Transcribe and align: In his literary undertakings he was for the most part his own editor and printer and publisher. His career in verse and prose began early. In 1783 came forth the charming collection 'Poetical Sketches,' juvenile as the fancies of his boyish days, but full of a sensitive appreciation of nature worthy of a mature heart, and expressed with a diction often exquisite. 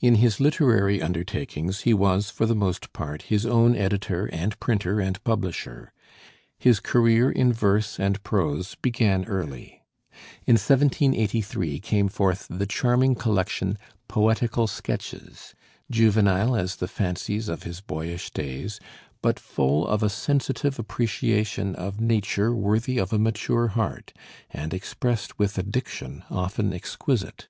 In 0.00 0.16
his 0.16 0.40
literary 0.40 1.00
undertakings 1.00 1.82
he 1.82 1.94
was 1.94 2.30
for 2.30 2.46
the 2.46 2.54
most 2.56 2.92
part 2.92 3.22
his 3.22 3.46
own 3.46 3.76
editor 3.76 4.26
and 4.32 4.58
printer 4.58 4.98
and 4.98 5.22
publisher. 5.22 5.92
His 6.58 6.80
career 6.80 7.30
in 7.30 7.52
verse 7.52 8.00
and 8.00 8.20
prose 8.24 8.74
began 8.74 9.24
early. 9.26 9.84
In 10.48 10.54
1783 10.54 11.78
came 11.78 12.08
forth 12.08 12.48
the 12.50 12.66
charming 12.66 13.14
collection 13.14 13.78
'Poetical 14.08 14.66
Sketches,' 14.66 15.54
juvenile 15.88 16.56
as 16.56 16.74
the 16.74 16.88
fancies 16.88 17.48
of 17.48 17.62
his 17.62 17.80
boyish 17.80 18.32
days, 18.32 18.80
but 19.22 19.38
full 19.38 19.86
of 19.86 20.02
a 20.02 20.10
sensitive 20.10 20.76
appreciation 20.80 21.76
of 21.76 22.00
nature 22.00 22.52
worthy 22.52 22.98
of 22.98 23.12
a 23.12 23.18
mature 23.20 23.68
heart, 23.68 24.12
and 24.50 24.74
expressed 24.74 25.38
with 25.38 25.56
a 25.56 25.62
diction 25.62 26.24
often 26.32 26.72
exquisite. 26.72 27.46